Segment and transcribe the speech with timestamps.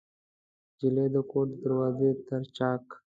[0.73, 2.85] نجلۍ د کور د دروازې تر چاک